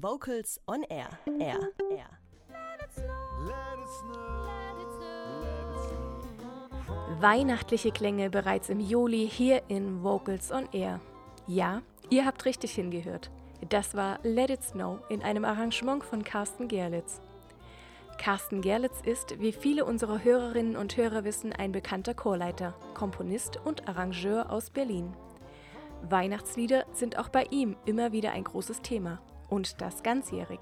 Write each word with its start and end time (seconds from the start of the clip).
Vocals 0.00 0.60
on 0.66 0.84
Air. 0.84 1.08
Air. 1.40 1.58
Air. 1.90 2.06
Weihnachtliche 7.18 7.90
Klänge 7.90 8.30
bereits 8.30 8.68
im 8.68 8.78
Juli 8.78 9.28
hier 9.28 9.62
in 9.66 10.04
Vocals 10.04 10.52
on 10.52 10.68
Air. 10.72 11.00
Ja, 11.48 11.82
ihr 12.10 12.24
habt 12.24 12.44
richtig 12.44 12.74
hingehört. 12.74 13.32
Das 13.70 13.96
war 13.96 14.20
Let 14.22 14.50
It 14.50 14.62
Snow 14.62 15.00
in 15.08 15.22
einem 15.22 15.44
Arrangement 15.44 16.04
von 16.04 16.22
Carsten 16.22 16.68
Gerlitz. 16.68 17.20
Carsten 18.18 18.60
Gerlitz 18.60 19.00
ist, 19.04 19.40
wie 19.40 19.52
viele 19.52 19.84
unserer 19.84 20.22
Hörerinnen 20.22 20.76
und 20.76 20.96
Hörer 20.96 21.24
wissen, 21.24 21.52
ein 21.52 21.72
bekannter 21.72 22.14
Chorleiter, 22.14 22.74
Komponist 22.94 23.58
und 23.64 23.88
Arrangeur 23.88 24.52
aus 24.52 24.70
Berlin. 24.70 25.12
Weihnachtslieder 26.02 26.84
sind 26.92 27.18
auch 27.18 27.30
bei 27.30 27.46
ihm 27.50 27.76
immer 27.84 28.12
wieder 28.12 28.30
ein 28.30 28.44
großes 28.44 28.80
Thema. 28.82 29.20
Und 29.48 29.80
das 29.80 30.02
ganzjährig. 30.02 30.60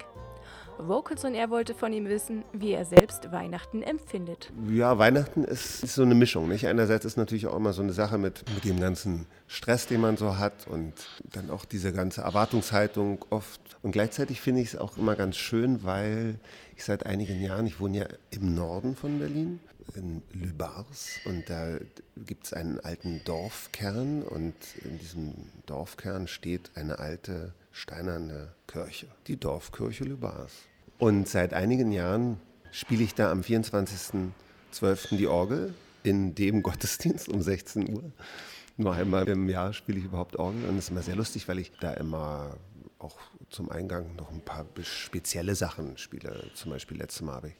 Vocals 0.79 1.24
und 1.24 1.35
er 1.35 1.50
wollte 1.50 1.75
von 1.75 1.93
ihm 1.93 2.07
wissen, 2.07 2.44
wie 2.53 2.72
er 2.72 2.85
selbst 2.85 3.32
Weihnachten 3.32 3.82
empfindet. 3.82 4.53
Ja, 4.68 4.99
Weihnachten 4.99 5.44
ist, 5.44 5.82
ist, 5.82 5.94
so 5.94 6.02
eine 6.02 6.14
Mischung. 6.14 6.49
Nicht? 6.49 6.66
Einerseits 6.66 7.04
ist 7.04 7.16
natürlich 7.16 7.46
auch 7.46 7.57
immer 7.57 7.72
so 7.72 7.82
eine 7.82 7.93
Sache 7.93 8.18
mit, 8.18 8.44
mit 8.54 8.64
dem 8.64 8.80
ganzen 8.80 9.26
Stress, 9.46 9.86
den 9.86 10.00
man 10.00 10.16
so 10.16 10.39
hat 10.39 10.66
und 10.66 10.93
dann 11.32 11.50
auch 11.50 11.64
diese 11.64 11.93
ganze 11.93 12.22
Erwartungshaltung 12.22 13.25
oft. 13.30 13.61
Und 13.82 13.93
gleichzeitig 13.93 14.40
finde 14.40 14.62
ich 14.62 14.68
es 14.68 14.76
auch 14.76 14.96
immer 14.96 15.16
ganz 15.16 15.36
schön, 15.36 15.85
weil 15.85 16.39
ich 16.77 16.85
seit 16.85 17.07
einigen 17.07 17.40
Jahren, 17.40 17.66
ich 17.66 17.80
wohne 17.80 17.99
ja 17.99 18.07
im 18.30 18.54
Norden 18.54 18.96
von 18.96 19.18
Berlin, 19.18 19.61
in 19.94 20.22
Lübars 20.32 21.21
und 21.24 21.49
da 21.49 21.79
gibt 22.16 22.46
es 22.46 22.52
einen 22.52 22.80
alten 22.80 23.22
Dorfkern 23.24 24.22
und 24.22 24.54
in 24.85 24.99
diesem 24.99 25.35
Dorfkern 25.66 26.27
steht 26.27 26.71
eine 26.74 26.99
alte 26.99 27.54
steinerne 27.72 28.52
Kirche, 28.66 29.07
die 29.27 29.38
Dorfkirche 29.38 30.04
Lübars. 30.04 30.52
Und 30.99 31.29
seit 31.29 31.53
einigen 31.53 31.93
Jahren 31.93 32.41
spiele 32.70 33.05
ich 33.05 33.14
da 33.14 33.30
am 33.30 33.41
24.12. 33.41 35.16
die 35.16 35.27
Orgel 35.27 35.75
in 36.03 36.34
dem 36.34 36.62
Gottesdienst 36.64 37.28
um 37.28 37.42
16 37.42 37.94
Uhr. 37.94 38.12
Nur 38.78 38.94
einmal 38.94 39.28
im 39.28 39.48
Jahr 39.48 39.72
spiele 39.72 39.98
ich 39.98 40.05
überhaupt 40.05 40.36
Orgel 40.36 40.64
und 40.69 40.77
es 40.77 40.84
ist 40.84 40.91
immer 40.91 41.03
sehr 41.03 41.16
lustig, 41.16 41.48
weil 41.48 41.58
ich 41.58 41.72
da 41.80 41.94
immer 41.94 42.56
auch 42.98 43.16
zum 43.50 43.70
Eingang 43.70 44.16
noch 44.16 44.30
ein 44.30 44.41
paar 44.41 44.66
spezielle 44.83 45.55
Sachen 45.55 45.97
spiele. 45.98 46.50
Zum 46.55 46.70
Beispiel 46.70 46.98
letztes 46.98 47.22
Mal 47.22 47.36
habe 47.36 47.48
ich 47.48 47.55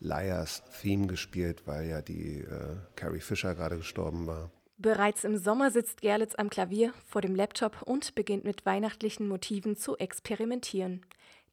Liars 0.00 0.62
Theme 0.80 1.06
gespielt, 1.06 1.62
weil 1.66 1.88
ja 1.88 2.02
die 2.02 2.40
äh, 2.40 2.76
Carrie 2.96 3.20
Fisher 3.20 3.54
gerade 3.54 3.76
gestorben 3.78 4.26
war. 4.26 4.50
Bereits 4.78 5.24
im 5.24 5.36
Sommer 5.36 5.72
sitzt 5.72 6.02
Gerlitz 6.02 6.34
am 6.36 6.50
Klavier 6.50 6.92
vor 7.04 7.20
dem 7.20 7.34
Laptop 7.34 7.82
und 7.82 8.14
beginnt 8.14 8.44
mit 8.44 8.64
weihnachtlichen 8.64 9.26
Motiven 9.26 9.76
zu 9.76 9.96
experimentieren, 9.96 11.04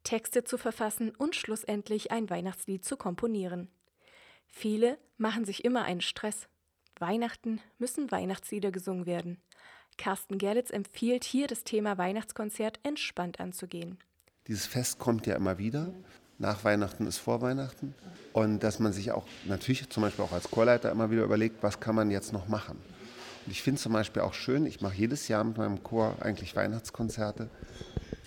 Texte 0.05 0.45
zu 0.45 0.57
verfassen 0.57 1.11
und 1.17 1.35
schlussendlich 1.35 2.11
ein 2.11 2.29
Weihnachtslied 2.29 2.85
zu 2.85 2.95
komponieren. 2.95 3.67
Viele 4.47 4.97
machen 5.17 5.43
sich 5.43 5.65
immer 5.65 5.83
einen 5.83 5.99
Stress. 5.99 6.47
Weihnachten 6.97 7.59
müssen 7.77 8.09
Weihnachtslieder 8.11 8.71
gesungen 8.71 9.05
werden. 9.05 9.41
Carsten 9.97 10.37
Gerlitz 10.37 10.69
empfiehlt 10.69 11.25
hier 11.25 11.47
das 11.47 11.65
Thema 11.65 11.97
Weihnachtskonzert 11.97 12.79
entspannt 12.83 13.41
anzugehen. 13.41 13.97
Dieses 14.47 14.65
Fest 14.65 14.99
kommt 14.99 15.27
ja 15.27 15.35
immer 15.35 15.57
wieder. 15.57 15.93
Nach 16.37 16.63
Weihnachten 16.63 17.07
ist 17.07 17.17
vor 17.17 17.41
Weihnachten. 17.41 17.95
Und 18.33 18.59
dass 18.59 18.79
man 18.79 18.93
sich 18.93 19.11
auch 19.11 19.25
natürlich 19.45 19.89
zum 19.89 20.03
Beispiel 20.03 20.23
auch 20.23 20.31
als 20.31 20.51
Chorleiter 20.51 20.91
immer 20.91 21.11
wieder 21.11 21.23
überlegt, 21.23 21.63
was 21.63 21.79
kann 21.79 21.95
man 21.95 22.11
jetzt 22.11 22.33
noch 22.33 22.47
machen. 22.47 22.77
Und 23.45 23.51
ich 23.51 23.61
finde 23.61 23.81
zum 23.81 23.93
Beispiel 23.93 24.21
auch 24.21 24.33
schön, 24.33 24.65
ich 24.65 24.81
mache 24.81 24.95
jedes 24.95 25.27
Jahr 25.27 25.43
mit 25.43 25.57
meinem 25.57 25.83
Chor 25.83 26.15
eigentlich 26.21 26.55
Weihnachtskonzerte, 26.55 27.49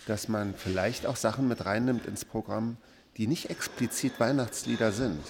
dass 0.07 0.29
man 0.29 0.55
vielleicht 0.55 1.07
auch 1.07 1.17
Sachen 1.17 1.49
mit 1.49 1.65
reinnimmt 1.65 2.07
ins 2.07 2.25
Programm, 2.25 2.77
die 3.17 3.27
nicht 3.27 3.51
explizit 3.51 4.19
Weihnachtslieder 4.21 4.93
sind. 4.93 5.21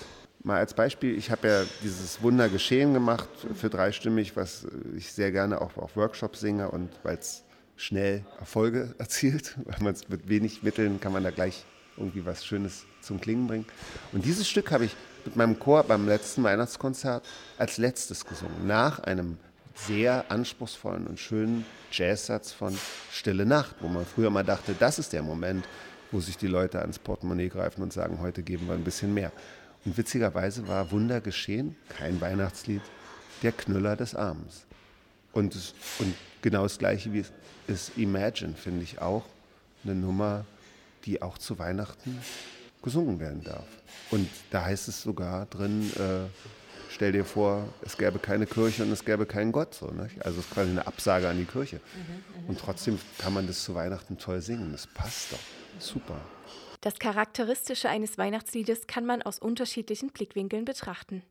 Mal 0.42 0.58
als 0.58 0.75
Beispiel, 0.75 1.16
ich 1.16 1.30
habe 1.30 1.48
ja 1.48 1.64
dieses 1.83 2.22
Wunder 2.22 2.48
geschehen 2.48 2.94
gemacht 2.94 3.28
für 3.55 3.70
dreistimmig, 3.70 4.37
was 4.37 4.66
ich 4.97 5.12
sehr 5.12 5.32
gerne 5.32 5.60
auch 5.60 5.76
auf 5.76 5.97
Workshops 5.97 6.41
singe 6.41 6.70
und 6.70 6.91
weil 7.03 7.16
es 7.16 7.43
schnell 7.76 8.25
Erfolge 8.38 8.94
erzielt, 8.98 9.56
weil 9.65 9.78
man 9.81 9.94
es 9.94 10.09
mit 10.09 10.28
wenig 10.28 10.62
Mitteln 10.62 11.00
kann 11.00 11.12
man 11.12 11.25
da 11.25 11.31
gleich 11.31 11.64
irgendwie 11.97 12.25
was 12.25 12.44
Schönes 12.44 12.84
zum 13.00 13.20
Klingen 13.20 13.48
bringen. 13.48 13.66
Und 14.12 14.25
dieses 14.25 14.48
Stück 14.48 14.70
habe 14.70 14.84
ich 14.84 14.94
mit 15.25 15.34
meinem 15.34 15.59
Chor 15.59 15.82
beim 15.82 16.06
letzten 16.06 16.43
Weihnachtskonzert 16.44 17.26
als 17.56 17.78
letztes 17.78 18.25
gesungen, 18.25 18.66
nach 18.66 19.00
einem 19.00 19.38
sehr 19.87 20.31
anspruchsvollen 20.31 21.06
und 21.06 21.19
schönen 21.21 21.65
Jazzsatz 21.93 22.53
von 22.53 22.77
Stille 23.12 23.47
Nacht, 23.47 23.77
wo 23.81 23.89
man 23.89 24.05
früher 24.05 24.31
mal 24.31 24.44
dachte, 24.44 24.75
das 24.78 24.99
ist 24.99 25.12
der 25.12 25.22
Moment, 25.22 25.66
wo 26.11 26.21
sich 26.21 26.37
die 26.37 26.47
Leute 26.47 26.81
ans 26.81 26.99
Portemonnaie 26.99 27.49
greifen 27.49 27.83
und 27.83 27.93
sagen, 27.93 28.21
heute 28.21 28.43
geben 28.43 28.67
wir 28.67 28.75
ein 28.75 28.84
bisschen 28.84 29.15
mehr. 29.15 29.33
Und 29.84 29.97
witzigerweise 29.97 30.67
war 30.67 30.91
Wunder 30.91 31.21
geschehen, 31.21 31.77
kein 31.88 32.21
Weihnachtslied, 32.21 32.83
der 33.43 33.53
Knüller 33.53 33.97
des 33.97 34.15
Abends. 34.15 34.67
Und, 35.33 35.55
und 35.99 36.15
genau 36.43 36.65
das 36.65 36.78
Gleiche 36.78 37.12
wie 37.12 37.21
es 37.21 37.33
ist 37.67 37.97
Imagine, 37.97 38.55
finde 38.55 38.83
ich 38.83 39.00
auch 39.00 39.25
eine 39.84 39.94
Nummer, 39.94 40.44
die 41.05 41.22
auch 41.22 41.38
zu 41.38 41.59
Weihnachten 41.59 42.19
gesungen 42.83 43.21
werden 43.21 43.44
darf. 43.44 43.67
Und 44.11 44.28
da 44.50 44.65
heißt 44.65 44.88
es 44.88 45.03
sogar 45.03 45.47
drin, 45.47 45.91
äh, 45.97 46.28
stell 46.98 47.12
dir 47.12 47.25
vor, 47.25 47.69
es 47.82 47.97
gäbe 47.97 48.19
keine 48.19 48.44
Kirche 48.44 48.82
und 48.82 48.91
es 48.91 49.04
gäbe 49.04 49.25
keinen 49.25 49.53
Gott. 49.53 49.72
So, 49.72 49.86
nicht? 49.86 50.20
Also 50.26 50.41
es 50.41 50.47
ist 50.47 50.53
quasi 50.53 50.72
eine 50.72 50.84
Absage 50.84 51.28
an 51.28 51.38
die 51.38 51.44
Kirche. 51.44 51.81
Und 52.48 52.59
trotzdem 52.59 52.98
kann 53.19 53.32
man 53.32 53.47
das 53.47 53.62
zu 53.62 53.76
Weihnachten 53.76 54.19
toll 54.19 54.41
singen. 54.41 54.72
Das 54.72 54.88
passt 54.88 55.32
doch. 55.32 55.38
Super. 55.78 56.20
Das 56.81 56.98
Charakteristische 56.98 57.88
eines 57.88 58.19
Weihnachtsliedes 58.19 58.88
kann 58.88 59.06
man 59.06 59.22
aus 59.22 59.38
unterschiedlichen 59.38 60.10
Blickwinkeln 60.10 60.64
betrachten. 60.64 61.22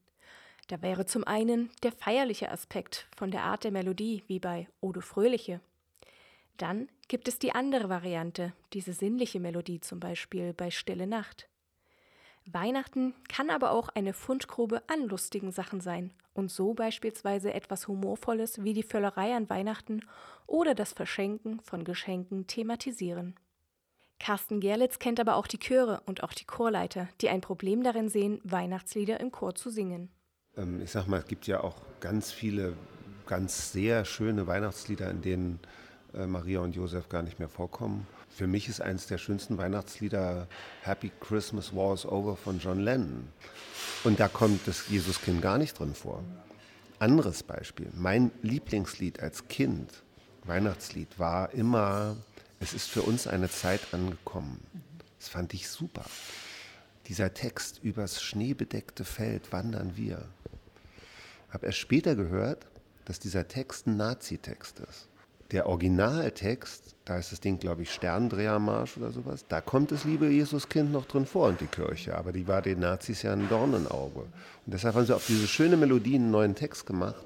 Da 0.70 0.82
wäre 0.82 1.06
zum 1.06 1.26
einen 1.26 1.70
der 1.84 1.92
feierliche 1.92 2.50
Aspekt 2.50 3.06
von 3.18 3.30
der 3.30 3.44
Art 3.44 3.66
der 3.66 3.72
Melodie, 3.72 4.24
wie 4.28 4.40
bei 4.40 4.70
Ode 4.80 5.02
Fröhliche. 5.02 5.60
Dann 6.56 6.88
gibt 7.10 7.28
es 7.28 7.40
die 7.40 7.52
andere 7.52 7.90
Variante, 7.90 8.54
diese 8.72 8.94
sinnliche 8.94 9.42
Melodie 9.42 9.82
zum 9.82 10.00
Beispiel 10.00 10.54
bei 10.54 10.72
Stille 10.72 11.08
Nacht. 11.08 11.50
Weihnachten 12.54 13.14
kann 13.28 13.50
aber 13.50 13.72
auch 13.72 13.90
eine 13.90 14.14
Fundgrube 14.14 14.82
an 14.88 15.04
lustigen 15.04 15.52
Sachen 15.52 15.82
sein 15.82 16.14
und 16.34 16.52
so 16.52 16.74
beispielsweise 16.74 17.54
etwas 17.54 17.88
Humorvolles 17.88 18.64
wie 18.64 18.74
die 18.74 18.84
Völlerei 18.84 19.36
an 19.36 19.50
Weihnachten 19.50 20.02
oder 20.46 20.76
das 20.76 20.94
Verschenken 20.94 21.60
von 21.62 21.84
Geschenken 21.84 22.48
thematisieren. 22.48 23.36
Carsten 24.20 24.60
Gerlitz 24.60 25.00
kennt 25.00 25.20
aber 25.20 25.36
auch 25.36 25.48
die 25.48 25.60
Chöre 25.60 26.02
und 26.06 26.24
auch 26.24 26.34
die 26.34 26.46
Chorleiter, 26.46 27.08
die 27.22 27.30
ein 27.30 27.42
Problem 27.42 27.84
darin 27.84 28.10
sehen, 28.10 28.40
Weihnachtslieder 28.44 29.20
im 29.20 29.32
Chor 29.32 29.56
zu 29.56 29.70
singen. 29.70 30.10
Ähm, 30.56 30.82
ich 30.82 30.92
sag 30.92 31.08
mal, 31.08 31.20
es 31.20 31.28
gibt 31.28 31.46
ja 31.48 31.62
auch 31.62 31.76
ganz 32.00 32.32
viele 32.32 32.74
ganz 33.28 33.72
sehr 33.72 34.06
schöne 34.06 34.48
Weihnachtslieder, 34.48 35.12
in 35.12 35.22
denen 35.22 35.60
Maria 36.14 36.62
und 36.62 36.76
Josef 36.76 37.10
gar 37.10 37.22
nicht 37.22 37.40
mehr 37.40 37.50
vorkommen. 37.50 38.08
Für 38.30 38.48
mich 38.48 38.70
ist 38.70 38.82
eines 38.82 39.08
der 39.08 39.18
schönsten 39.18 39.58
Weihnachtslieder 39.58 40.48
Happy 40.82 41.12
Christmas 41.20 41.76
War 41.76 41.94
is 41.94 42.06
Over 42.06 42.38
von 42.38 42.60
John 42.60 42.80
Lennon. 42.80 43.28
Und 44.04 44.20
da 44.20 44.28
kommt 44.28 44.68
das 44.68 44.88
Jesuskind 44.90 45.42
gar 45.42 45.58
nicht 45.58 45.78
drin 45.78 45.94
vor. 45.94 46.24
Anderes 47.00 47.44
Beispiel. 47.44 47.90
Mein 47.94 48.32
Lieblingslied 48.42 49.20
als 49.20 49.48
Kind, 49.48 50.04
Weihnachtslied, 50.46 51.20
war 51.20 51.54
immer 51.54 52.16
Es 52.60 52.74
ist 52.74 52.90
für 52.90 53.04
uns 53.04 53.28
eine 53.28 53.50
Zeit 53.50 53.82
angekommen. 53.92 54.60
Das 55.20 55.30
fand 55.30 55.54
ich 55.54 55.70
super. 55.70 56.06
Dieser 57.08 57.34
Text, 57.34 57.84
übers 57.84 58.22
schneebedeckte 58.22 59.06
Feld 59.06 59.52
wandern 59.52 59.96
wir. 59.96 60.26
Habe 61.50 61.68
erst 61.68 61.78
später 61.78 62.16
gehört, 62.16 62.66
dass 63.06 63.20
dieser 63.20 63.48
Text 63.48 63.88
ein 63.88 63.98
Nazi-Text 63.98 64.80
ist 64.80 65.08
der 65.52 65.68
Originaltext, 65.68 66.96
da 67.06 67.18
ist 67.18 67.32
das 67.32 67.40
Ding, 67.40 67.60
glaube 67.60 67.84
ich, 67.84 67.94
Sterndrehermarsch 67.94 68.98
oder 68.98 69.12
sowas, 69.12 69.46
da 69.48 69.62
kommt 69.62 69.92
das 69.92 70.04
liebe 70.04 70.28
Jesuskind 70.28 70.92
noch 70.92 71.06
drin 71.06 71.26
vor 71.26 71.48
und 71.48 71.62
die 71.62 71.68
Kirche, 71.68 72.18
aber 72.18 72.34
die 72.34 72.48
war 72.48 72.62
den 72.62 72.80
Nazis 72.80 73.22
ja 73.22 73.32
ein 73.32 73.48
Dornenauge. 73.48 74.20
Und 74.20 74.30
deshalb 74.66 74.96
haben 74.96 75.06
sie 75.06 75.16
auf 75.16 75.26
diese 75.26 75.48
schöne 75.48 75.78
Melodie 75.78 76.16
einen 76.16 76.32
neuen 76.32 76.56
Text 76.56 76.86
gemacht, 76.86 77.24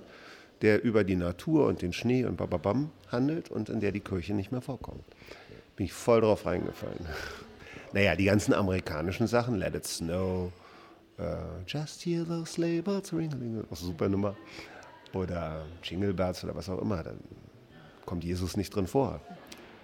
der 0.61 0.83
über 0.83 1.03
die 1.03 1.15
Natur 1.15 1.65
und 1.65 1.81
den 1.81 1.93
Schnee 1.93 2.25
und 2.25 2.37
bababam 2.37 2.91
handelt 3.11 3.49
und 3.49 3.69
in 3.69 3.79
der 3.79 3.91
die 3.91 4.01
Kirche 4.01 4.33
nicht 4.35 4.51
mehr 4.51 4.61
vorkommt. 4.61 5.03
Bin 5.75 5.87
ich 5.87 5.93
voll 5.93 6.21
drauf 6.21 6.45
reingefallen. 6.45 7.05
Naja, 7.93 8.15
die 8.15 8.23
ganzen 8.23 8.53
amerikanischen 8.53 9.27
Sachen, 9.27 9.55
Let 9.55 9.75
It 9.75 9.85
Snow, 9.85 10.49
uh, 11.19 11.23
Just 11.67 12.05
Hear 12.05 12.25
Those 12.25 12.53
Sleigh 12.53 12.81
Bells 12.81 13.11
super 13.71 14.07
Nummer, 14.07 14.33
oder 15.13 15.65
Jingle 15.83 16.13
Bells 16.13 16.41
oder 16.45 16.55
was 16.55 16.69
auch 16.69 16.81
immer, 16.81 17.03
kommt 18.05 18.23
Jesus 18.23 18.57
nicht 18.57 18.75
drin 18.75 18.87
vor. 18.87 19.21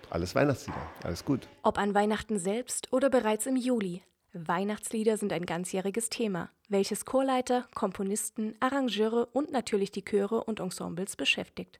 Alles 0.09 0.35
Weihnachtslieder, 0.35 0.81
alles 1.03 1.25
gut. 1.25 1.47
Ob 1.63 1.77
an 1.77 1.93
Weihnachten 1.93 2.39
selbst 2.39 2.91
oder 2.93 3.09
bereits 3.09 3.45
im 3.45 3.55
Juli. 3.55 4.03
Weihnachtslieder 4.33 5.17
sind 5.17 5.31
ein 5.33 5.45
ganzjähriges 5.45 6.09
Thema, 6.09 6.49
welches 6.69 7.05
Chorleiter, 7.05 7.67
Komponisten, 7.73 8.55
Arrangeure 8.59 9.27
und 9.27 9.51
natürlich 9.51 9.91
die 9.91 10.03
Chöre 10.03 10.43
und 10.43 10.59
Ensembles 10.59 11.15
beschäftigt. 11.15 11.79